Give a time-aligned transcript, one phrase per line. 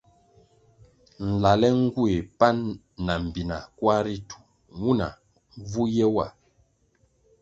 [1.27, 2.57] Nlale ngueh pan
[3.05, 4.37] ma mbpina kwar ritu
[4.77, 5.07] nwuna
[5.69, 6.25] vu ye wa.